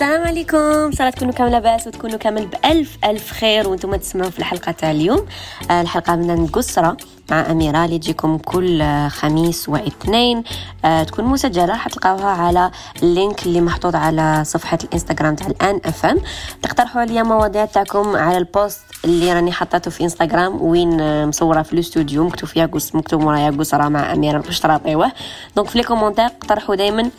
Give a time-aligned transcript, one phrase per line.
[0.00, 0.56] السلام عليكم.
[0.56, 4.72] ان شاء الله تكونوا كامل لاباس وتكونوا كامل بألف ألف خير وأنتم تسمعوا في الحلقة
[4.72, 5.26] تاع اليوم.
[5.70, 6.96] آه، الحلقة من القسرة
[7.30, 10.44] مع أميرة اللي تجيكم كل خميس واثنين.
[10.84, 12.70] آه تكون مسجلة حتلقاوها على
[13.02, 16.18] ال link اللي محطوط على صفحة الإنستغرام تاع الآن FM
[16.62, 21.62] تقترحوا عليا مواضيع تاعكم على ال post اللي راني حطيته في إنستغرام وين آه، مصورة
[21.62, 22.24] في الاستوديو.
[22.24, 25.12] مكتوب فيها مكتوب مرايا قسرة مع أميرة باش تراطيوه
[25.56, 27.10] donc في les commentaires اقترحوا دائما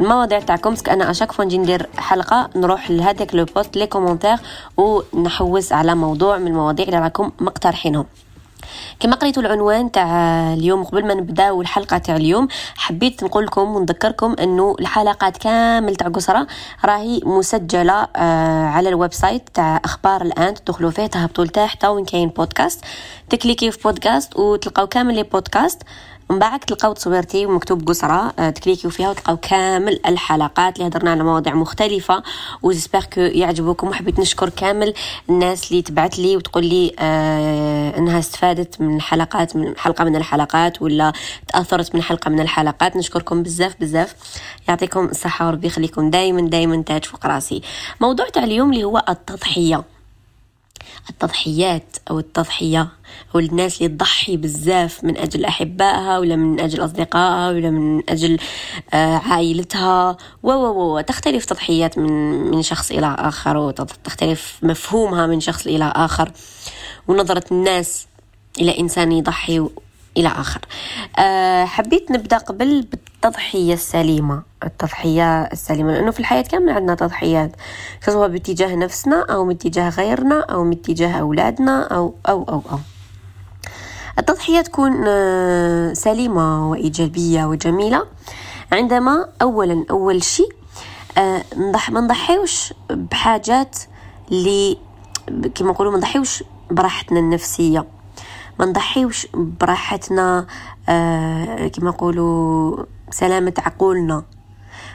[0.00, 3.76] المواضيع تاعكم c'est que أنا à chaque fois نجي ندير حلقة نروح لهذاك le post
[3.76, 4.36] les commentaires
[4.76, 8.06] ونحوس على موضوع من المواضيع اللي راكم مقترحينهم.
[9.00, 10.06] كما قريتوا العنوان تاع
[10.52, 16.08] اليوم قبل ما نبداو الحلقة تاع اليوم حبيت نقول لكم ونذكركم إنه الحلقات كامل تاع
[16.08, 16.46] قسرة
[16.84, 22.28] راهي مسجلة آه على ال website تاع أخبار الآن تدخلوا فيه تهبطوا لتحت وين كاين
[22.28, 22.84] بودكاست
[23.30, 25.82] تكليكي في بودكاست وتلقاو كامل les podcasts
[26.30, 31.24] من بعد تلقاو تصويرتي ومكتوب قسرة آه، تكليكيو فيها وتلقاو كامل الحلقات اللي هضرنا على
[31.24, 32.22] مواضيع مختلفة
[32.62, 34.94] وجيسبر كو يعجبوكم وحبيت نشكر كامل
[35.30, 40.82] الناس اللي تبعت لي وتقول لي آه إنها استفادت من حلقات من حلقة من الحلقات
[40.82, 41.12] ولا
[41.48, 42.96] تأثرت من حلقة من الحلقات.
[42.96, 44.14] نشكركم بزاف بزاف.
[44.68, 47.62] يعطيكم الصحة وربي يخليكم دايما دايما تاج فوق راسي.
[48.00, 49.84] موضوع تاع اليوم اللي هو التضحية.
[51.10, 52.88] التضحيات أو التضحية
[53.34, 58.38] أو الناس اللي تضحي بزاف من أجل أحبائها ولا من أجل أصدقائها ولا من أجل
[58.94, 60.16] آه، عائلتها.
[60.42, 62.12] و و و تختلف تضحيات من
[62.50, 66.32] من شخص إلى آخر وتختلف مفهومها من شخص إلى آخر.
[67.08, 68.06] ونظرة الناس
[68.60, 69.68] إلى إنسان يضحي
[70.16, 70.60] إلى آخر.
[71.18, 74.42] أه حبيت نبدأ قبل بالتضحية السليمة.
[74.64, 77.52] التضحية السليمة لأنه في الحياة كامل عندنا تضحيات
[78.06, 82.78] سواء باتجاه نفسنا أو باتجاه غيرنا أو باتجاه أولادنا أو أو أو أو.
[84.18, 88.06] التضحية تكون آه، سليمة وإيجابية وجميلة.
[88.72, 90.52] عندما أولا أول شيء
[91.18, 91.44] أه
[91.90, 93.78] ما نضحيوش بحاجات
[94.32, 94.78] اللي
[95.54, 97.84] كما نقولوا ما نضحيوش براحتنا النفسية.
[98.60, 100.46] ما نضحيوش براحتنا
[100.88, 104.24] آه كما نقولوا سلامة عقولنا.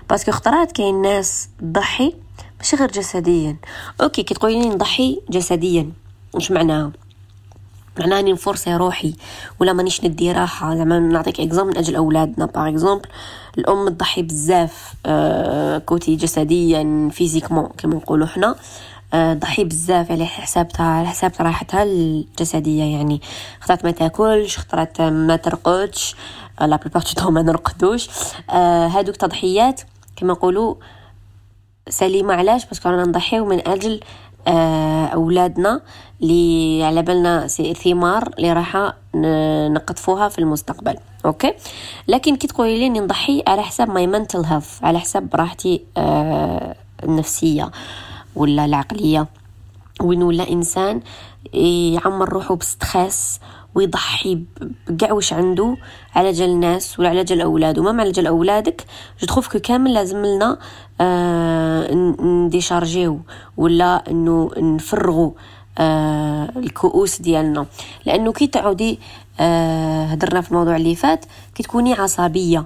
[0.10, 2.16] parce que خطرات كاين ناس تضحي
[2.58, 3.58] ماشي غير جسديا.
[4.02, 5.92] okay كي تقولي نضحي جسديا
[6.34, 6.92] واش معناها؟
[8.00, 9.16] معناها أني نفرسي روحي
[9.60, 10.76] ولا مانيش ندي راحة.
[10.76, 12.46] زعما نعطيك exemple من أجل أولادنا.
[12.46, 13.10] par exemple
[13.58, 18.56] الأم تضحي بزاف آه côté جسديا physiquement كما نقولوا حنا.
[19.34, 23.22] ضحي بزاف على حسابتها على حساب راحتها الجسدية يعني.
[23.62, 26.16] خطرات ما تاكلش خطرات ما ترقدش
[26.62, 28.10] la plupart du temps ما نرقدوش.
[28.50, 29.82] آه هادوك تضحيات
[30.16, 30.76] كما نقولوا
[31.90, 34.00] سليمة علاش؟ parce que رانا نضحيو من أجل
[34.48, 35.82] آه أولادنا
[36.22, 38.94] اللي على بالنا ثمار اللي راح
[39.76, 40.96] نقطفوها في المستقبل.
[41.26, 41.54] okay؟
[42.08, 47.72] لكن كي تقولي لي نضحي على حساب my mental health على حساب راحتي آه النفسية.
[48.36, 49.28] ولا العقلية.
[50.02, 51.02] وين ولا إنسان
[51.54, 53.40] يعمر روحه ب stress
[53.76, 54.44] ويضحي
[54.90, 55.78] بكاع واش عنده
[56.16, 57.84] على جال الناس ولا على جال أولاده.
[57.84, 58.86] ما على جال أولادك؟
[59.20, 60.58] je trouve que كامل لازم لنا
[61.02, 63.20] آه نديشارجيو
[63.58, 65.32] ولا إنه نفرغوا
[65.78, 67.66] آه الكؤوس ديالنا.
[68.06, 69.00] لأنه كي تعودي
[69.40, 71.26] آه في الموضوع اللي فات
[71.56, 72.66] كي تكوني عصبية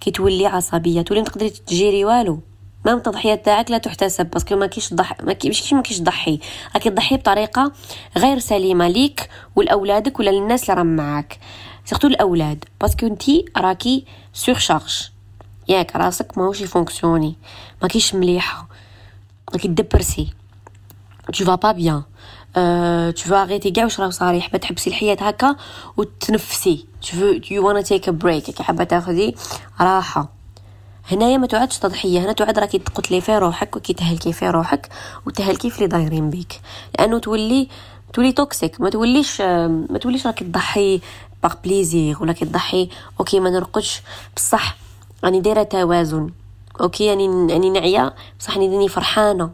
[0.00, 2.38] كي تولي عصبية تولي تقدري تجيري والو.
[2.84, 6.40] même التضحيات تاعك؟ لا تحتسب parce que ما كيش ضح ما كيش ما كيش ضحي.
[6.74, 7.72] راكي تضحي بطريقة
[8.16, 11.38] غير سليمة ليك ولأولادك ولا للناس اللي راهم معاك.
[11.84, 15.08] surtout الأولاد parce que انتي راكي surchargée
[15.68, 17.36] ياك راسك ماهوش يفونكسيوني
[17.82, 18.68] ما كيش مليحة.
[19.52, 20.28] راكي dépressée
[21.32, 22.04] tu vas pas bien.
[22.56, 23.72] Euh, tu vas arrêter.
[23.72, 25.56] كاع واش راه صاري حابه تحبسي الحياة هكا
[25.96, 26.86] وتنفسي.
[27.02, 28.62] Tu veux you wanna take a break.
[28.62, 29.34] حابه تاخذي
[29.80, 30.41] راحة.
[31.10, 34.88] هنايا ما تعدش تضحية هنا تعد راكي تقتلي في روحك وكي تهلكي في روحك
[35.26, 36.60] وتهلكي في اللي دايرين بيك.
[36.98, 37.68] لأنه تولي
[38.12, 41.00] تولي toxique ما توليش ما توليش راكي تضحي
[41.42, 42.88] par plaisir ولا كي تضحي
[43.20, 44.02] OK ما نرقدش.
[44.36, 44.76] بصح
[45.24, 46.30] راني دايرة توازن.
[46.80, 48.12] OK يعني يعني نعيا.
[48.40, 49.50] بصح راني فرحانة.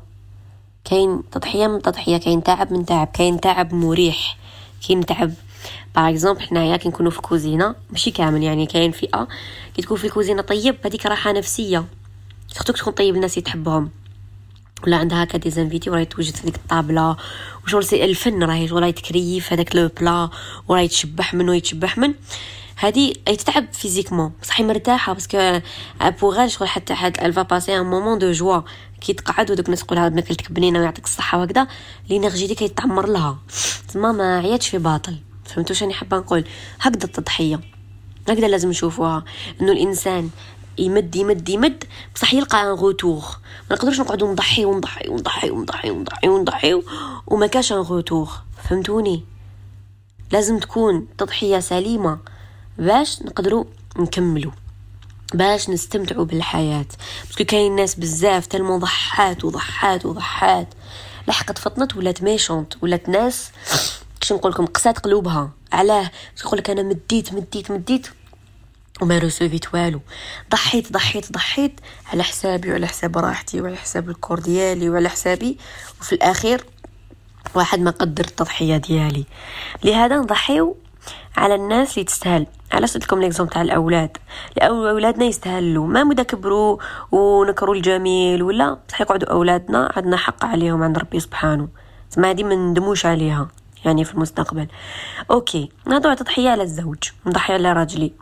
[0.85, 4.37] كاين تضحية من تضحية كاين تعب من تعب كاين تعب مريح
[4.89, 5.33] كاين تعب
[5.99, 9.29] par exemple حنايا كي نكونوا في الكوزينه ماشي كامل يعني كاين فئة
[9.77, 11.85] كي تكون في الكوزينه طيب هذيك راحة نفسية.
[12.49, 13.91] سورتو تكون طيب الناس يتحبهم
[14.87, 17.17] ولا عندها هكا دي زانفيتي وراهي توجد في ديك الطابلة.
[17.65, 20.31] وشغل الفن راهي شغل راهي تكريف هذاك لو بلا
[20.69, 22.15] وراهي تشبح من ويتشبح من.
[22.77, 24.33] هذه اي تتعب فيزيكمون.
[24.43, 25.61] بصح مرتاحة باسكو
[26.21, 28.61] بوغال شغل حتى حد الفا باسي ان مومون دو جوا
[29.00, 31.67] كي تقعد ودوك الناس تقول هاد ماكلتك بنينة ويعطيك الصحة وهكذا
[32.11, 33.39] لينيرجي دي كيتعمر لها.
[33.93, 35.28] تما ما عياتش في باطل.
[35.49, 36.45] فهمتوا شاني حابة نقول؟
[36.81, 37.61] هكذا التضحية.
[38.29, 39.25] هكذا لازم نشوفوها.
[39.61, 40.31] إنه الإنسان
[40.79, 41.85] يمد يمد يمد
[42.15, 43.25] بصح يلقى un retour
[43.71, 46.83] ما نقدرش نقعدو نضحي ونضحي ونضحي ونضحي ونضحي ونضحي
[47.27, 48.31] وما كاش un retour
[48.69, 49.25] فهمتوني؟
[50.33, 52.19] لازم تكون تضحية سليمة.
[52.79, 53.65] باش نقدروا
[53.99, 54.53] نكملوا
[55.35, 56.87] باش نستمتعوا بالحياة.
[57.27, 60.69] parce que كاين ناس بزاف tellement ضحات وضحات وضحات.
[61.29, 62.83] لحقت فطنت ولات méchante.
[62.83, 63.50] ولات ناس
[64.20, 65.50] كش نقول لكم قسات قلوبها.
[65.73, 66.11] علاه.
[66.44, 68.09] يقول لك أنا مديت مديت مديت
[69.03, 70.00] وما رسوفيت والو.
[70.50, 71.81] ضحيت ضحيت ضحيت
[72.12, 75.59] على حسابي وعلى حساب راحتي وعلى حساب الكور ديالي وعلى حسابي.
[76.00, 76.65] وفي الاخير
[77.55, 79.25] واحد ما قدر التضحية ديالي.
[79.85, 80.76] لهذا نضحيو
[81.37, 82.47] على الناس اللي تستاهل.
[82.73, 84.17] علاش قلت لكم ليكزومبل تاع الأولاد؟
[84.62, 85.87] أولادنا يستاهلوا.
[85.87, 86.79] ما مدا كبروا
[87.12, 91.69] ونكروا الجميل ولا بصح يقعدوا أولادنا عندنا حق عليهم عند ربي سبحانه.
[92.17, 93.49] ما هذه ما ندموش عليها.
[93.85, 94.67] يعني في المستقبل.
[95.31, 96.99] OK نهضروا على تضحية على الزوج.
[97.27, 98.13] نضحي على راجلي.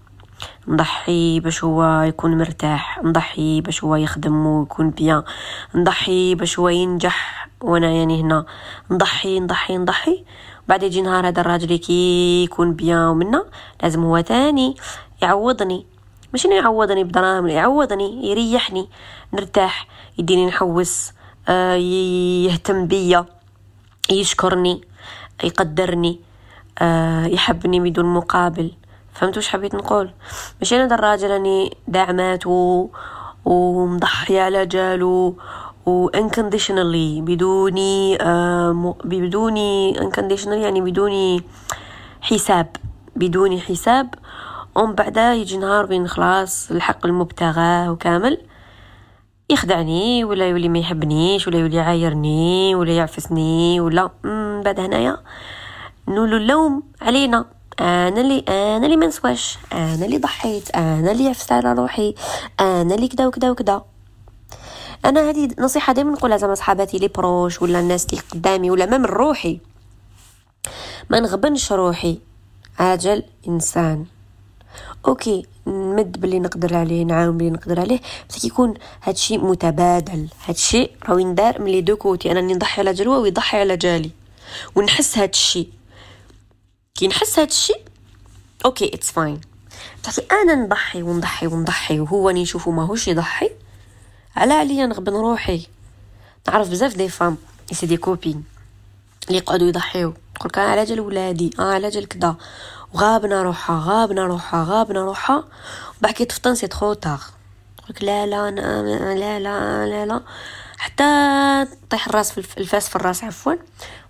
[0.69, 3.01] نضحي باش هو يكون مرتاح.
[3.05, 5.23] نضحي باش هو يخدم ويكون bien.
[5.75, 8.47] نضحي باش هو ينجح وأنا يعني هنا.
[8.91, 10.25] نضحي نضحي نضحي.
[10.69, 13.45] بعد يجي نهار هذا الراجل كي يكون bien ومنا
[13.83, 14.77] لازم هو تاني
[15.23, 15.87] يعوضني.
[16.47, 18.89] إنه يعوضني بدراهم يعوضني يريحني.
[19.33, 19.87] نرتاح
[20.19, 21.13] يديني نحوس
[21.49, 23.27] آه يهتم بيا
[24.11, 24.81] يشكرني.
[25.45, 26.21] يقدرني
[26.79, 28.73] آه يحبني بدون مقابل.
[29.13, 30.11] فهمتوا واش حبيت نقول؟
[30.61, 32.43] ماشي أنا الراجل راني داعمات
[33.45, 35.37] ومضحية على جالو
[35.87, 41.43] و unconditionally بدوني آه بدوني unconditionally يعني بدوني
[42.21, 42.77] حساب.
[43.17, 44.15] بدوني حساب.
[44.75, 48.39] ومن بعدها يجي نهار بين خلاص الحق المبتغى وكامل.
[49.51, 55.17] يخدعني ولا يولي ما يحبنيش ولا يولي يعايرني ولا يعفسني ولا من بعد هنايا
[56.09, 57.45] نولو اللوم علينا.
[57.81, 59.59] أنا اللي أنا اللي ما نسواش.
[59.73, 60.77] أنا اللي ضحيت.
[60.77, 62.15] أنا اللي عفست على روحي.
[62.61, 63.83] أنا اللي كدا وكدا وكدا.
[65.05, 68.99] أنا هذه نصيحة دائما نقولها زعما صحاباتي لي بروش ولا الناس اللي قدامي ولا ما
[68.99, 69.61] من روحي.
[71.11, 72.19] ما نغبنش روحي.
[72.79, 74.07] على جال إنسان.
[75.09, 75.47] OK.
[75.67, 80.29] نمد باللي نقدر عليه نعاون باللي نقدر عليه بس كيكون هادشي متبادل.
[80.47, 84.11] هادشي راه يندار من les deux côtés أنا نضحي على جاله ويضحي على جالي.
[84.75, 85.69] ونحس هادشي.
[86.95, 87.75] كي نحس هادشي
[88.65, 89.41] OK it's fine
[90.09, 93.51] بصح أنا نضحي ونضحي ونضحي وهو نشوفو ماهوش يضحي
[94.37, 95.67] على عليا نغبن روحي.
[96.49, 97.37] نعرف بزاف des femmes
[97.73, 98.45] c'est des copines
[99.29, 100.15] اللي يقعدوا يضحيو.
[100.35, 102.35] تقول كان على جال ولادي آه على جال كدا.
[102.97, 105.45] وغابنا روحها غابنا روحها غابنا روحها.
[105.99, 107.23] وبعد كي تفطن c'est trop tard
[108.01, 110.21] لا لا لا لا لا لا.
[110.79, 111.05] حتى
[111.91, 113.53] طيح الراس في الفاس في الراس عفوا.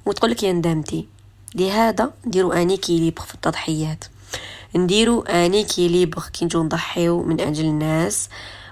[0.06, 1.08] وتقولك يا ندمتي
[1.54, 4.04] لهذا نديرو un équilibre في التضحيات.
[4.74, 8.28] نديرو un équilibre كي نجو نضحيو من أجل الناس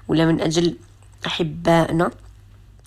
[0.08, 0.76] ولا من أجل
[1.26, 2.10] أحبائنا.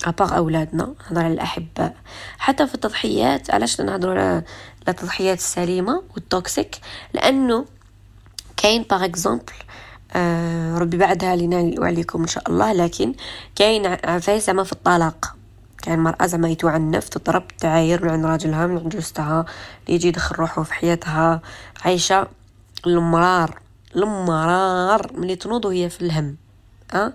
[0.05, 1.95] à part اولادنا نهضر على الاحباء
[2.37, 3.51] حتى في التضحيات.
[3.51, 4.43] علاش نهضروا على
[4.87, 6.75] التضحيات السليمه وال toxique
[7.13, 7.65] لأنه
[8.57, 9.53] كاين par exemple
[10.13, 13.13] آه ربي يبعدها علينا وعليكم إن شاء الله لكن
[13.55, 15.35] كاين عفايس زعما في الطلاق.
[15.83, 19.45] كاين مرأة زعما يتعنف تضرب تعاير من عند راجلها من عند عجوزتها
[19.85, 21.41] اللي يجي يدخل روحه في حياتها.
[21.85, 22.27] عايشة
[22.87, 23.59] المرار
[23.95, 26.37] المرار ملي تنوض وهي في الهم
[26.93, 27.13] آه؟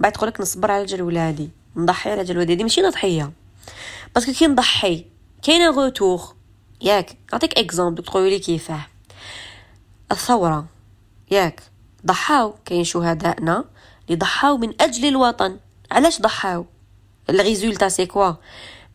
[0.00, 3.32] بعد تقولك نصبر على جال ولادي نضحي على جال ولادي ماشي تضحية.
[4.14, 5.06] parce que كي نضحي
[5.42, 6.34] كاينة retour
[6.80, 8.86] ياك نعطيك exemple تقولي كيفاه.
[10.12, 10.66] الثورة.
[11.30, 11.62] ياك
[12.06, 12.54] ضحاو.
[12.64, 13.64] كاين شهدائنا
[14.06, 15.58] اللي ضحاو من أجل الوطن.
[15.90, 16.66] علاش ضحاو؟
[17.30, 18.32] ال résultat c'est quoi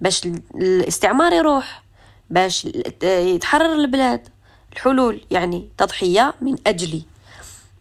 [0.01, 1.83] باش الاستعمار يروح.
[2.29, 2.67] باش
[3.03, 4.27] يتحرر البلاد.
[4.73, 7.03] الحلول يعني تضحية من أجلي.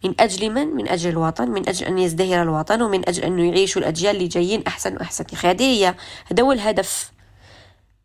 [0.03, 3.81] من أجل من؟ من أجل الوطن من أجل أن يزدهر الوطن ومن أجل أنه يعيشوا
[3.81, 5.25] الأجيال اللي جايين أحسن وأحسن.
[5.43, 7.11] هي هذا هو الهدف.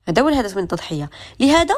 [0.09, 1.11] هذا هو الهدف من التضحية.
[1.41, 1.75] لهذا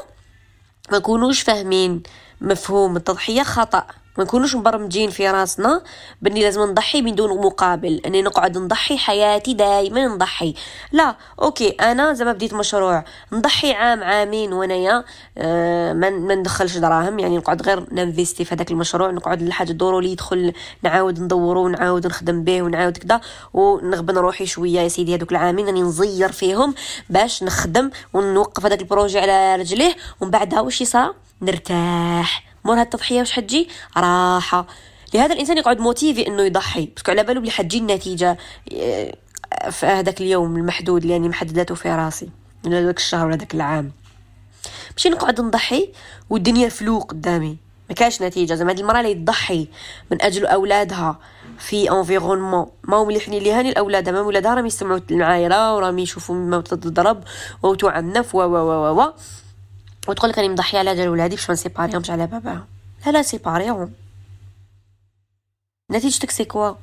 [0.92, 2.02] ما نكونوش فاهمين
[2.40, 3.87] مفهوم التضحية خطأ.
[4.18, 5.83] ما نكونوش مبرمجين في راسنا
[6.23, 10.54] بأني لازم نضحي من دون مقابل أني نقعد نضحي حياتي دائما نضحي.
[10.92, 13.04] لا OK أنا زعما بديت مشروع.
[13.33, 15.04] نضحي عام عامين وأنايا
[15.38, 20.12] آه ما ندخلش دراهم يعني نقعد غير ننفيستي في هذاك المشروع نقعد الحاجة دورو لي
[20.12, 20.52] يدخل
[20.83, 23.21] نعاود ندورو ونعاود نخدم به ونعاود كذا
[23.54, 26.75] ونغبن روحي شوية يا سيدي هذوك العامين راني نزير فيهم
[27.11, 32.54] باش نخدم ونوقف هذاك ال projet على رجليه ومن بعدها واش يصرى نرتاح.
[32.64, 34.66] مور هاد التضحية واش حتجي؟ راحة.
[35.14, 38.38] لهذا الإنسان يقعد motivé إنه يضحي parce que على بالو بلي حتجي النتيجة
[38.73, 39.14] آه،
[39.71, 42.28] في هذاك اليوم المحدود اللي يعني محددته في راسي
[42.66, 43.92] ولا ذاك الشهر ولا ذاك العام.
[44.92, 45.92] ماشي نقعد نضحي
[46.30, 47.56] والدنيا floue قدامي.
[47.88, 48.54] ما كاش نتيجة.
[48.54, 49.68] زعما هاد المرأة اللي تضحي
[50.11, 51.18] من أجل أولادها
[51.59, 56.35] في environnement ما مليح ni ليها ni الاولاد ما ولادها راهم يسمعوا المعايره وراهم يشوفوا
[56.35, 57.25] ما تضرب
[57.62, 59.12] وتعنف و و و و.
[60.09, 62.67] وتقول لك راني مضحية على جال ولادي باش ما نسيباريهمش على باباهم
[63.07, 63.93] لا لا سيباريهم.
[65.91, 66.75] نتيجتك c'est quoi؟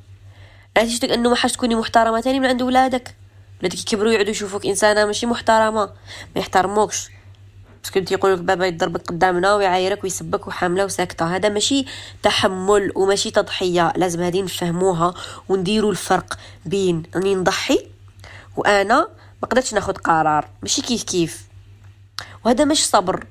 [0.78, 3.16] نتيجتك أنه ما حاش تكوني محترمة تاني من عند ولادك.
[3.60, 5.86] ولادك يكبروا يعودوا يشوفوك إنسانة ماشي محترمة.
[6.36, 7.10] ما يحترموكش.
[7.84, 11.36] parce que أنت يقولك بابا يضربك قدامنا ويعايرك ويسبك وحاملة وساكتة.
[11.36, 11.86] هذا ماشي
[12.24, 13.94] تحمل وماشي تضحية.
[13.96, 15.14] لازم هذه نفهموها
[15.50, 17.88] ونديروا الفرق بين أني نضحي
[18.58, 19.08] وأنا
[19.42, 20.50] ما قدرتش ناخذ قرار.
[20.62, 21.51] ماشي كيف كيف.
[22.46, 23.26] وهذا مش صبر.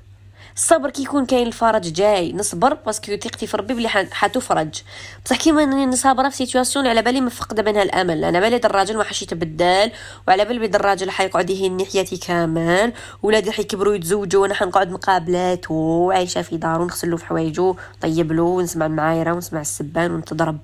[0.55, 4.81] الصبر كي يكون كاين الفرج جاي نصبر باسكو ثقتي في ربي بلي حتفرج.
[5.25, 9.03] بصح كيما أنني صابره في situation على بالي مفقده منها الأمل أنا بالي الراجل ما
[9.03, 9.91] حش يتبدل
[10.27, 12.93] وعلى بالي بلي الراجل حيقعد يهينني حياتي كامل
[13.23, 18.85] ولادي حيكبروا يتزوجوا وأنا حنقعد مقابلاتو وعايشة في دارو له في حوايجو طيب له ونسمع
[18.85, 20.59] المعايرة ونسمع السبان ونتضرب.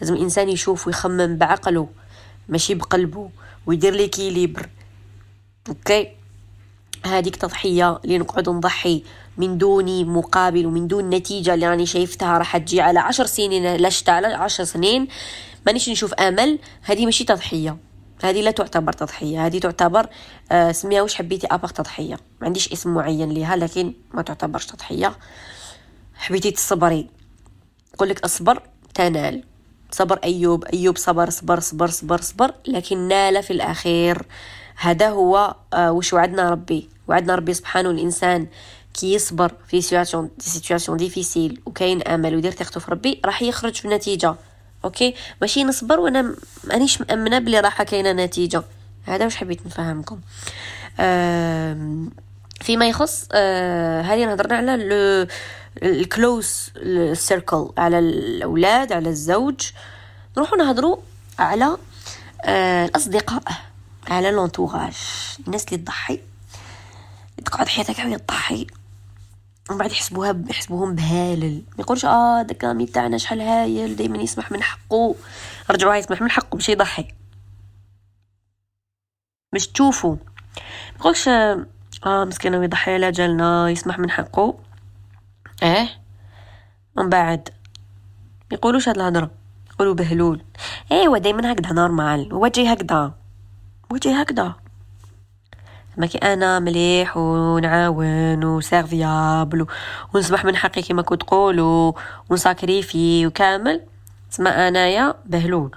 [0.00, 1.88] لازم الإنسان يشوف ويخمم بعقله
[2.48, 3.30] ماشي بقلبه
[3.66, 4.68] ويدير l'équilibre
[5.68, 6.15] okay؟
[7.06, 9.02] هذيك تضحية اللي نقعد نضحي
[9.38, 14.08] من دون مقابل ومن دون نتيجة اللي راني شايفتها راح تجي على عشر سنين لشت
[14.08, 15.08] على عشر سنين.
[15.66, 16.58] مانيش نشوف أمل.
[16.82, 17.76] هذه ماشي تضحية.
[18.22, 19.46] هذه لا تعتبر تضحية.
[19.46, 20.08] هذه تعتبر
[20.52, 22.14] آه سميها وش حبيتي ابغ تضحية.
[22.40, 25.16] ما عنديش اسم معين لها لكن ما تعتبرش تضحية.
[26.14, 27.08] حبيتي تصبري.
[27.94, 28.62] يقول لك أصبر
[28.94, 29.44] تنال.
[29.90, 34.22] صبر أيوب أيوب صبر صبر صبر صبر صبر لكن نال في الأخير.
[34.76, 36.88] هذا هو آه وش وعدنا ربي.
[37.08, 38.46] وعدنا ربي سبحانه الإنسان
[38.94, 44.34] كي يصبر في situation situation difficile وكاين أمل ويدير ثقته في ربي راح يخرج بنتيجه
[44.84, 46.34] okay؟ ماشي نصبر وأنا
[46.64, 48.62] مانيش مأمنة بلي راح كاينة نتيجة.
[49.04, 50.20] هذا واش حبيت نفهمكم.
[52.60, 55.26] فيما يخص آه هذه على le
[55.82, 56.70] close
[57.12, 59.70] circle على الأولاد على الزوج.
[60.36, 60.96] نروحو نهضروا
[61.38, 61.76] على
[62.44, 63.42] آه الأصدقاء
[64.08, 64.96] على لونتوراج
[65.46, 66.20] الناس اللي تضحي.
[67.44, 68.66] تقعد حياتك عوية تضحي
[69.70, 71.62] ومن بعد يحسبوها يحسبوهم بهالل.
[71.68, 75.14] ما يقولش آه داك مي تاعنا شحال هايل دائما يسمح من حقه.
[75.70, 77.08] رجعوها يسمح من حقه باش يضحي.
[79.52, 80.16] باش تشوفوا
[80.92, 81.66] ما يقولش آه
[82.06, 84.58] مسكين يضحي على جالنا يسمح من حقه.
[85.62, 85.88] آه
[86.96, 87.48] من بعد.
[88.52, 89.30] يقولوش هاد الهضرة.
[89.70, 90.44] يقولوا بهلول.
[90.92, 92.32] ايوا دائما هكذا normal.
[92.32, 93.14] هو جاي هكذا.
[93.92, 94.54] هو جاي هكذا.
[95.96, 99.66] ما كي أنا مليح ونعاون و serviable
[100.14, 101.92] ونسمح من حقي كما كنت تقولوا
[102.30, 103.80] و نساكريفي وكامل.
[104.30, 105.70] تسمى أنايا بهلول.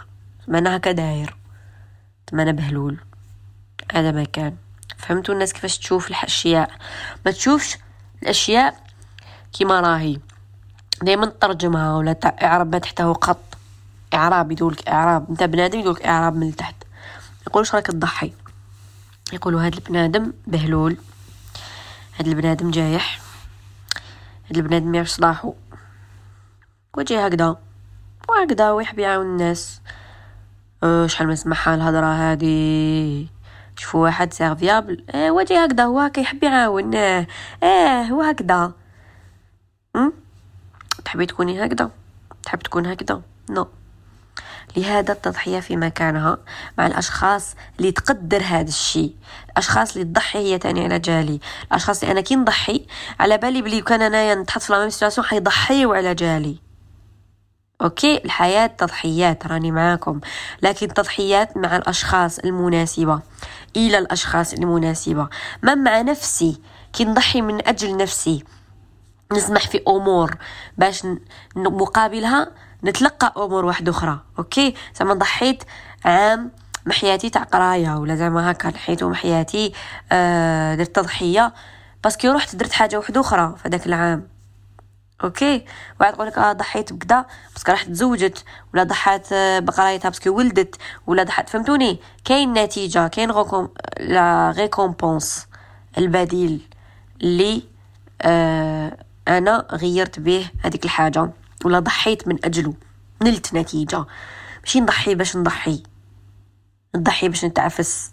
[0.44, 1.36] تسمى أنا هكا داير
[2.28, 2.98] تسمى أنا بهلول.
[3.94, 4.56] هذا ما كان.
[4.98, 6.72] فهمتوا الناس كيفاش تشوف الأشياء.
[7.26, 7.78] ما تشوفش
[8.24, 8.76] الأشياء
[9.54, 10.20] كيما راهي.
[11.02, 13.40] دائما ترجمها ولا إعراب ما تحته قط.
[14.14, 15.30] إعراب يقولك إعراب.
[15.30, 16.76] أنت بنادم يقولك إعراب من تحت.
[17.48, 18.34] يقولش راك تضحي.
[19.34, 20.98] يقولوا هاد البنادم بهلول.
[22.20, 23.20] هاد البنادم جايح.
[24.50, 25.54] هاد البنادم يعرف صلاحو.
[26.98, 27.58] وجي هكذا.
[28.30, 29.82] وهكذا ويحب يعاون الناس.
[30.84, 33.28] أه شحال ما سمعها الهضرة هادي.
[33.76, 35.84] شوفوا واحد serviable أه وجي هكذا.
[35.84, 37.28] هو هكا يحب يعاون أه
[37.64, 38.74] أه هو هكذا.
[41.06, 41.92] تحبي تكوني هكذا؟
[42.44, 43.64] تحب تكون هكذا؟ No.
[43.64, 43.79] no.
[44.78, 46.38] لهذا التضحية في مكانها
[46.78, 49.16] مع الأشخاص اللي تقدر هذا الشيء.
[49.50, 51.40] الأشخاص اللي تضحي هي تاني على جالي.
[51.68, 52.86] الأشخاص اللي أنا كي نضحي
[53.20, 56.60] على بالي بلي كان أنايا نتحط في la même situation حيضحيو على جالي.
[57.82, 60.20] Okay؟ الحياة تضحيات راني معاكم.
[60.62, 63.20] لكن تضحيات مع الأشخاص المناسبة.
[63.76, 65.28] إلى الأشخاص المناسبة.
[65.64, 66.62] ما مع نفسي.
[66.94, 68.44] كي نضحي من أجل نفسي.
[69.34, 70.38] نسمح في أمور
[70.78, 71.08] باش
[71.56, 72.52] مقابلها
[72.84, 75.64] نتلقى أمور واحدة أخرى okay؟ زعما ضحيت
[76.06, 76.52] عام
[76.86, 79.74] محياتي تاع قراية ولا زعما هكا ضحيتو محياتي
[80.12, 81.54] آه درت تضحية
[82.04, 84.28] parce que رحت درت حاجة واحدة أخرى في هذاك العام.
[85.24, 85.66] Okay؟
[86.02, 88.44] واحد يقول لك آه ضحيت بكذا parce que راح تزوجت
[88.74, 90.76] ولا ضحات آه، بقرايتها parce que ولدت
[91.08, 93.70] ولا ضحات فهمتوني؟ كاين نتيجة كاين récom
[94.00, 95.48] la récompense
[95.98, 96.62] البديل
[97.22, 97.64] اللي
[98.22, 101.30] آه أنا غيرت به هذيك الحاجة.
[101.66, 102.74] ولا ضحيت من أجله.
[103.24, 104.06] نلت نتيجة.
[104.62, 105.84] ماشي نضحي باش نضحي.
[106.96, 108.12] نضحي باش نتعفس.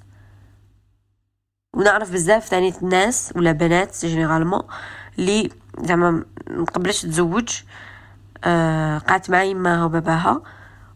[1.75, 4.63] ونعرف بزاف ثاني الناس ولا بنات généralement
[5.19, 5.51] اللي
[5.81, 7.49] زعما مقبلش تزوج
[8.45, 10.43] آه قعدت مع يماها وباباها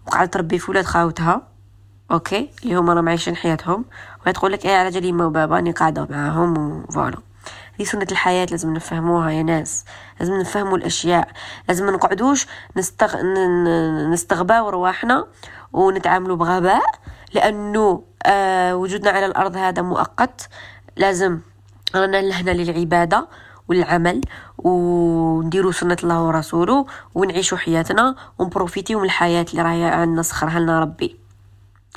[0.06, 1.48] وقعدت تربي في ولاد خاوتها
[2.10, 3.84] أوكي اللي هما راهم عايشين حياتهم.
[4.22, 7.18] وهي تقول لك إيه على جال يما وبابا أني قاعدة معاهم وفوالا
[7.80, 9.84] هذه سنة الحياة لازم نفهموها يا ناس
[10.20, 11.28] لازم نفهموا الأشياء
[11.68, 12.46] لازم نقعدوش
[12.76, 13.16] نستغ...
[14.12, 15.26] نستغباو رواحنا
[15.72, 16.82] ونتعاملوا بغباء
[17.34, 20.48] لأنه آه وجودنا على الأرض هذا مؤقت
[20.96, 21.40] لازم
[21.94, 23.28] رانا لهنا للعبادة
[23.68, 24.20] والعمل
[24.58, 31.19] ونديروا سنة الله ورسوله ونعيشوا حياتنا ونبروفيتيو من الحياة اللي راهي عندنا سخرها لنا ربي.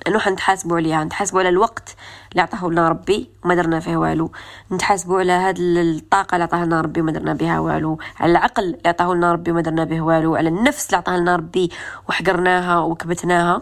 [0.08, 1.04] انه حنتحاسبوا عليها.
[1.04, 1.96] نتحاسبوا على الوقت
[2.32, 4.32] اللي عطاه لنا ربي وما درنا فيه والو.
[4.72, 8.00] نتحاسبوا على هاد الطاقة اللي عطاها لنا ربي وما درنا بها والو.
[8.20, 10.36] على العقل اللي عطاه لنا ربي وما درنا به والو.
[10.36, 11.72] على النفس اللي عطاها لنا ربي
[12.10, 13.62] وحقرناها وكبتناها.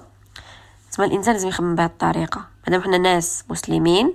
[0.91, 2.47] تسمى الإنسان لازم يخمم بهذه الطريقة.
[2.67, 4.13] مادام حنا ناس مسلمين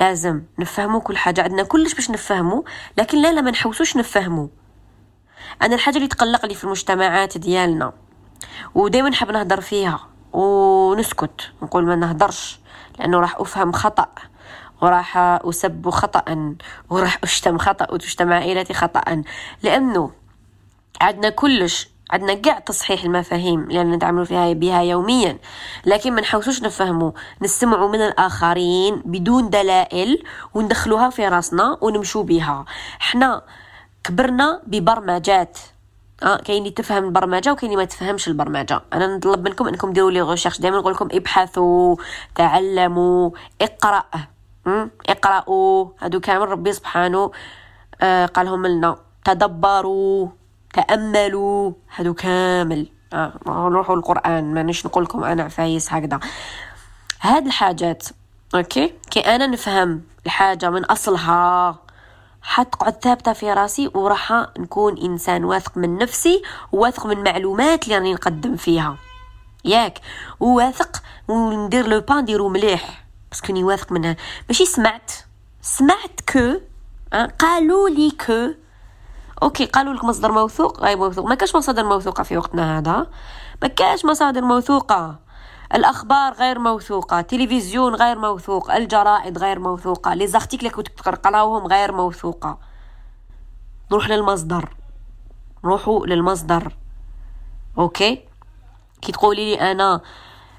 [0.00, 1.42] لازم نفهموا كل حاجة.
[1.42, 2.62] عندنا كلش باش نفهموا
[2.98, 4.48] لكن لا لا ما نحوسوش نفهموا
[5.62, 7.92] أنا الحاجة اللي تقلق لي في المجتمعات ديالنا
[8.74, 10.15] ودائما نحب نهضر فيها.
[10.32, 12.60] ونسكت نقول ما نهدرش
[12.98, 14.08] لأنه راح أفهم خطأ
[14.82, 16.56] وراح أسب خطا
[16.90, 19.22] وراح أشتم خطأ وتشتم عائلتي خطا.
[19.62, 20.10] لأنه
[21.00, 25.38] عندنا كلش عندنا كاع تصحيح المفاهيم لأن نتعامل فيها بها يوميا.
[25.86, 30.22] لكن ما نحاولوش نفهموا نسمعوا من الآخرين بدون دلائل
[30.54, 32.64] وندخلوها في راسنا ونمشوا بها.
[33.00, 33.42] إحنا
[34.04, 35.58] كبرنا ببرمجات.
[36.22, 38.82] آه كاين اللي تفهم البرمجة وكاين اللي ما تفهمش البرمجة.
[38.92, 41.96] أنا نطلب منكم أنكم ديروا لي غوشيرش دائما نقول لكم ابحثوا
[42.34, 43.30] تعلموا
[43.60, 44.04] اقرا
[45.08, 45.88] اقرأوا.
[46.00, 47.30] هادو كامل ربي سبحانه
[48.00, 48.96] آه قالهم لنا.
[49.24, 50.28] تدبروا
[50.74, 51.72] تأملوا.
[51.96, 52.86] هادو كامل.
[53.12, 54.54] آه نروحوا القرآن.
[54.54, 56.20] مانيش نقول لكم أنا عفايس هكذا.
[57.20, 58.08] هاد الحاجات
[58.54, 61.85] okay؟ كي أنا نفهم الحاجة من أصلها.
[62.46, 68.14] حتقعد ثابتة في راسي وراح نكون إنسان واثق من نفسي وواثق من المعلومات اللي راني
[68.14, 68.96] نقدم فيها.
[69.64, 70.00] ياك
[70.40, 73.06] وواثق وندير le bien نديرو مليح.
[73.30, 74.16] parce que واثق منها.
[74.48, 75.12] ماشي سمعت.
[75.62, 76.60] سمعت que
[77.38, 78.48] قالوا لي que.
[79.42, 80.80] okay قالوا لك مصدر موثوق.
[80.80, 81.26] غير موثوق.
[81.26, 83.06] ما كاش مصادر موثوقة في وقتنا هذا.
[83.62, 85.25] ما كاش مصادر موثوقة.
[85.74, 92.58] الأخبار غير موثوقة تلفزيون غير موثوق الجرائد غير موثوقة les articles كنت تقراوهم غير موثوقة.
[93.92, 94.76] نروح للمصدر.
[95.64, 96.72] نروحوا للمصدر.
[97.78, 98.24] okay؟
[99.02, 100.00] كي تقولي لي أنا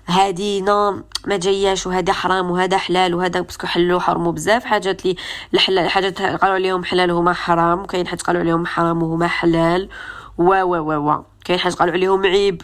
[0.07, 5.05] هادي no ما جاياش وهذا حرام وهذا حلال وهذا parce que حلو حرموا بزاف حاجات
[5.05, 5.15] لي
[5.53, 9.89] الحلال حاجات قالوا عليهم حلال وهما حرام وكاين حاجات قالوا عليهم حرام وهما حلال.
[10.37, 12.61] و و و و كاين حاجات قالوا عليهم عيب.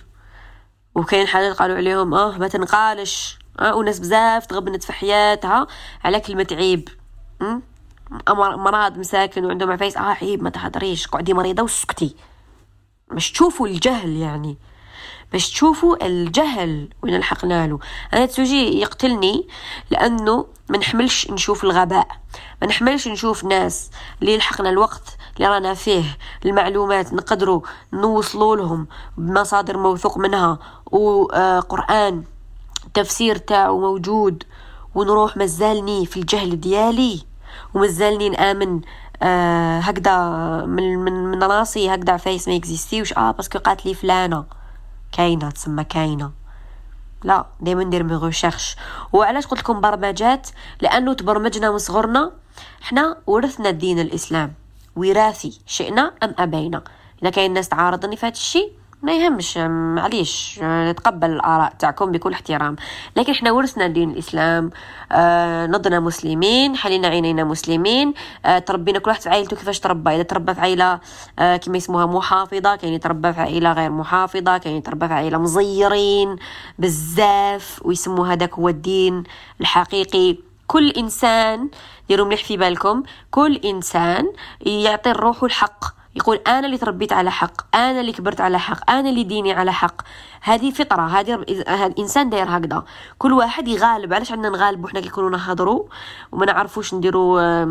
[0.95, 3.37] وكاين حاجات قالوا عليهم آه ما تنقالش.
[3.59, 5.67] آه وناس بزاف تغبنت في حياتها
[6.03, 6.89] على كلمة عيب.
[8.27, 11.07] مرض مساكن وعندهم عفايس آه عيب ما تهضريش.
[11.07, 12.15] قعدي مريضة وسكتي.
[13.11, 14.57] باش تشوفوا الجهل يعني.
[15.31, 17.79] باش تشوفوا الجهل وين لحقنا له.
[18.13, 19.47] أنا تسوجي يقتلني
[19.89, 22.07] لأنه ما نحملش نشوف الغباء.
[22.61, 23.89] ما نحملش نشوف ناس
[24.21, 26.03] اللي لحقنا الوقت اللي رانا فيه.
[26.45, 27.61] المعلومات نقدروا
[27.93, 30.59] نوصلوا لهم بمصادر موثوق منها
[30.91, 32.23] وقرآن
[32.85, 34.43] التفسير تاعو موجود
[34.95, 37.23] ونروح مازالني في الجهل ديالي
[37.73, 38.81] ومازالني نآمن
[39.23, 40.15] آه هكذا
[40.65, 44.45] من من من راسي هكذا عفايس ما اكزيستيوش آه parce que قالت لي فلانة.
[45.11, 46.31] كاينة تسمى كاينة.
[47.23, 48.75] لا دائما ندير mes recherches
[49.13, 50.49] وعلاش قلت لكم برمجات؟
[50.81, 52.31] لأنه تبرمجنا من صغرنا
[52.81, 54.53] حنا ورثنا الدين الإسلام.
[54.95, 56.83] وراثي شئنا أم أبينا؟
[57.21, 58.71] اذا كاين ناس تعارضني في هذا الشيء
[59.03, 59.57] ما يهمش.
[59.57, 60.59] معليش.
[60.63, 62.75] نتقبل الآراء تاعكم بكل احترام.
[63.15, 64.71] لكن إحنا ورثنا دين الإسلام.
[65.11, 68.13] آه نضنا مسلمين حلينا عينينا مسلمين.
[68.45, 70.15] آه تربينا كل واحد في عائلته كيفاش تربى.
[70.15, 70.99] إذا تربى في عائله
[71.39, 76.35] آه كما يسموها محافظة كاين يتربى في عائله غير محافظة كاين يتربى في عائله مزيرين
[76.79, 79.23] بزاف ويسموا هذاك هو الدين
[79.61, 80.52] الحقيقي.
[80.73, 81.69] كل إنسان
[82.07, 87.75] ديروا مليح في بالكم كل إنسان يعطي الروح الحق يقول أنا اللي تربيت على حق
[87.75, 90.01] أنا اللي كبرت على حق أنا اللي ديني على حق.
[90.41, 91.33] هذه فطرة هذه
[91.85, 92.83] الانسان داير هكذا.
[93.17, 95.83] كل واحد يغالب علاش عندنا نغالبوا حنا كيكونوا نهضروا
[96.31, 97.65] وما نعرفوش نديروا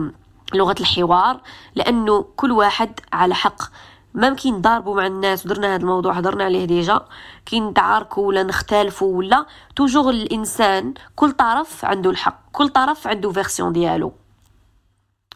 [0.54, 1.40] لغة الحوار
[1.74, 3.62] لأنه كل واحد على حق.
[4.14, 7.00] ممكن نضاربوا مع الناس ودرنا هذا الموضوع هضرنا عليه déjà.
[7.46, 9.46] كي نتعاركوا ولا نختلفوا ولا
[9.76, 14.12] toujours الإنسان كل طرف عنده الحق كل طرف عنده version ديالو.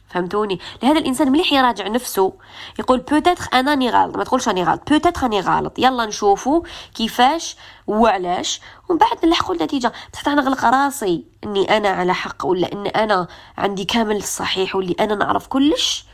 [0.08, 2.32] فهمتوني؟ لهذا الإنسان مليح يراجع نفسه
[2.78, 6.62] يقول peut-être أنا راني غلط ما تقولش راني غلط peut-être راني غلط يلا نشوفوا
[6.94, 9.92] كيفاش وعلاش ومن بعد نلحقوا النتيجة.
[10.12, 15.14] بصح نغلق راسي إني أنا على حق ولا إن أنا عندي كامل الصحيح واللي أنا
[15.14, 16.04] نعرف كلش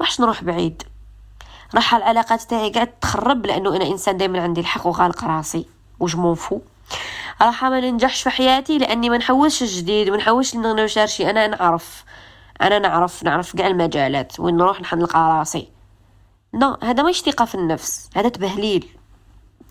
[0.00, 0.82] ما نروح بعيد.
[1.74, 5.66] راح العلاقات تاعي قاعد تخرب لأنه أنا إنسان دائما عندي الحق وغالق راسي.
[6.00, 6.60] و je m'en fous
[7.42, 12.04] راح ما ننجحش في حياتي لأني ما نحوسش الجديد ما نحوسش نشارشي أنا نعرف.
[12.62, 15.68] أنا نعرف نعرف كاع المجالات وين نروح نلقى راسي.
[16.54, 18.10] no هذا مش ثقه في النفس.
[18.16, 18.88] هذا تبهليل.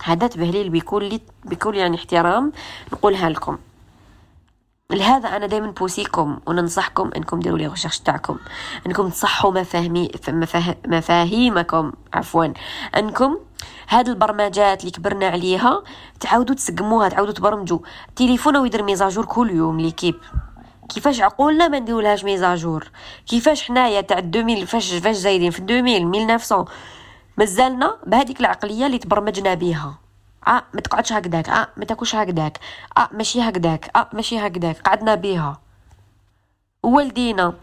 [0.04, 2.52] هذا تبهليل بكل بكل يعني احترام
[2.94, 3.58] نقولها لكم.
[4.94, 8.38] لهذا أنا دائما بوسيكم وننصحكم إنكم ديروا les recherches تاعكم
[8.88, 10.12] إنكم تصحوا مفاهمي
[10.88, 12.46] مفاهيمكم عفوا
[12.98, 13.38] إنكم
[13.90, 15.84] هاد البرمجات اللي كبرنا عليها
[16.20, 20.16] تعاودوا تسقموها تعاودوا تبرمجوا التليفون ويدير ميزاجور كل يوم ليكيب.
[20.90, 22.92] كيفاش عقولنا ما نديرولهاش ميزاجور؟
[23.28, 26.66] كيفاش حنايا تاع 2000 فاش فاش زايدين في 2000 1900
[27.38, 30.00] مازالنا بهذيك العقلية اللي تبرمجنا بها
[30.48, 32.60] آه ما تقعدش هكذاك آه ما تاكلش هكذاك
[32.98, 35.62] آه ماشي هكذاك آه ماشي هكذاك قعدنا بها
[36.84, 37.54] والدينا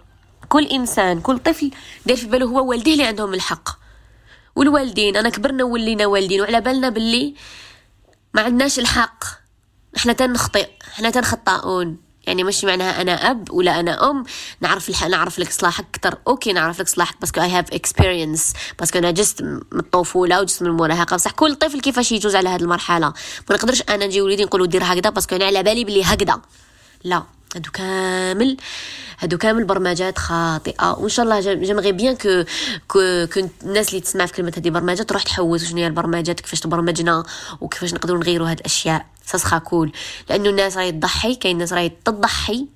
[0.49, 1.71] كل إنسان كل طفل
[2.07, 3.69] داير في باله هو والديه اللي عندهم الحق.
[4.57, 7.35] والوالدين أنا كبرنا ولينا والدين وعلى بالنا باللي
[8.35, 9.25] ما عندناش الحق.
[9.97, 10.69] إحنا تنخطئ.
[10.93, 11.97] إحنا تنخطئون.
[12.27, 14.25] يعني ماشي معناها أنا أب ولا أنا أم.
[14.61, 15.05] نعرف الح...
[15.05, 18.99] نعرف لك صلاحك أكثر okay نعرف لك صلاحك parce que I have experience parce que
[18.99, 21.17] أنا جزت من الطفوله وجزت من المراهقة.
[21.17, 23.07] بصح كل طفل كيفاش يجوز على هذه المرحلة؟
[23.51, 25.11] ما نقدرش أنا نجي وليدي نقول دير هكذا.
[25.11, 26.41] parce que أنا على بالي بلي هكذا.
[27.05, 27.36] لا.
[27.55, 28.57] هادو كامل
[29.19, 30.93] هادو كامل برمجات خاطئة.
[30.99, 32.45] وإن شاء الله j'aimerais bien que
[33.33, 37.25] que الناس اللي تسمع في كلمة هذه برمجه تروح تحوس شنو هي البرمجات كيفاش تبرمجنا
[37.61, 39.07] وكيفاش نقدروا نغيروا هاد الأشياء.
[39.27, 39.93] ساسخا كول
[40.31, 42.67] لأنه الناس راهي تضحي كاين ناس راهي تضحي.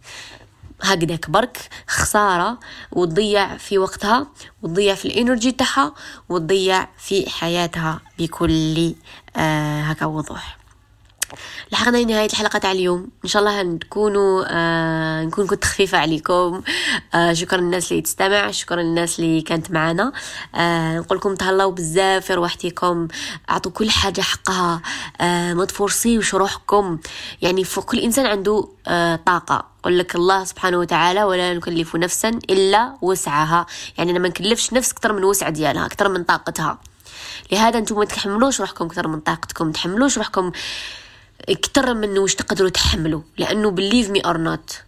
[0.83, 2.59] هكذاك برك خسارة
[2.93, 4.27] وتضيع في وقتها
[4.63, 5.95] وتضيع في الإنرجي تاعها
[6.29, 8.95] وتضيع في حياتها بكل
[9.37, 10.60] آه هكا وضوح.
[11.73, 13.09] لحقنا لنهاية الحلقة تاع اليوم.
[13.25, 16.63] إن شاء الله نكونوا آه نكون كنت خفيفة عليكم.
[17.15, 20.13] آه شكرا للناس اللي تستمع شكرا للناس اللي كانت معنا.
[20.55, 23.09] آه نقول لكم تهلاو بزاف في روحتكم.
[23.51, 24.83] أعطوا كل حاجة حقها.
[25.21, 26.99] آه ما تفرصيوش روحكم.
[27.43, 29.71] يعني فوق كل إنسان عنده آه طاقة.
[29.83, 33.67] قل لك الله سبحانه وتعالى ولا نكلف نفسا إلا وسعها.
[33.99, 36.79] يعني أنا ما نكلفش نفس أكثر من وسع ديالها أكثر من طاقتها.
[37.53, 39.73] لهذا أنتم ما تحملوش روحكم أكثر من طاقتكم.
[39.73, 40.53] تحملوش روحكم
[41.49, 44.83] أكتر من واش تقدروا تحملوا لأنه believe me or not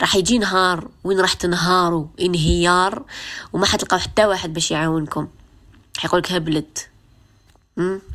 [0.00, 3.02] راح يجي نهار وين راح تنهاروا انهيار
[3.52, 5.28] وما حتلقاو حتى واحد باش يعاونكم.
[5.98, 6.88] حيقولك هبلت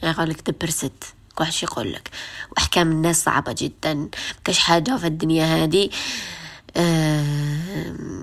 [0.04, 2.10] يقول لك دبرست واحد يقول لك.
[2.52, 4.10] وأحكام الناس صعبة جدا.
[4.44, 5.90] كاش حاجة في الدنيا هذه
[6.78, 7.26] أه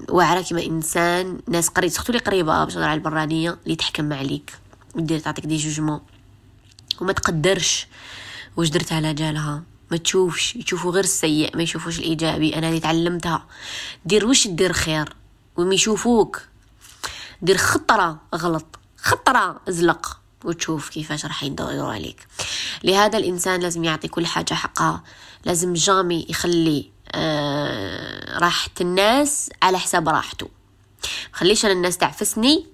[0.08, 4.52] واعرة كيما إنسان ناس قريب سختو لي قريبة باش على البرانية اللي تحكم عليك
[4.94, 6.00] ودير تعطيك دي جوجمون.
[7.00, 7.86] وما تقدرش
[8.56, 12.56] واش درت على جالها؟ ما تشوفش يشوفوا غير السيء ما يشوفوش الإيجابي.
[12.56, 13.46] أنا اللي تعلمتها.
[14.04, 15.16] دير وش دير خير؟
[15.56, 16.42] وما يشوفوك.
[17.42, 18.78] دير خطرة غلط.
[18.96, 20.18] خطرة أزلق.
[20.44, 22.26] وتشوف كيفاش راح يدوروا عليك.
[22.84, 25.02] لهذا الإنسان لازم يعطي كل حاجة حقها.
[25.44, 30.48] لازم jamais يخلي آه راحة الناس على حساب راحته.
[31.32, 32.66] خليش أنا الناس تعفسني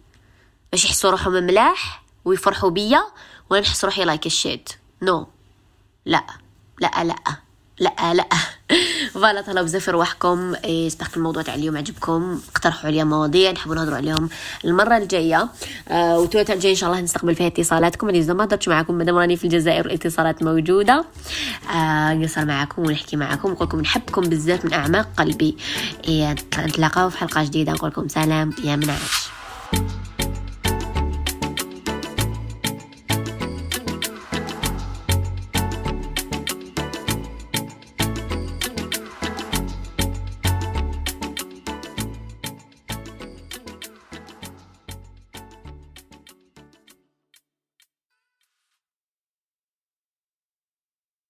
[0.73, 3.03] باش يحسوا روحهم ملاح ويفرحوا بيا
[3.51, 4.71] وأنا نحس روحي like a shit
[5.03, 5.38] no no.
[6.09, 6.23] لا.
[6.81, 7.15] لا لا.
[7.81, 8.29] لا لا.
[9.13, 10.55] فوالا تهلاو بزاف رواحكم
[10.89, 12.41] سبقت الموضوع تاع اليوم عجبكم.
[12.53, 13.51] اقترحوا عليا مواضيع.
[13.51, 14.29] نحبوا نهضروا عليهم
[14.65, 15.49] المرة الجاية.
[15.89, 18.09] آه الجاي إن شاء الله نستقبل فيها اتصالاتكم.
[18.09, 18.95] اللي ما هضرتش معكم.
[18.95, 21.05] مادام راني في الجزائر الاتصالات موجودة.
[21.75, 23.51] آه نقصر معكم ونحكي معكم.
[23.51, 25.57] نقول لكم نحبكم بزاف من أعماق قلبي.
[26.59, 27.73] نتلاقاو في حلقة جديدة.
[27.73, 28.51] نقول لكم سلام.
[28.65, 29.38] يا منعش.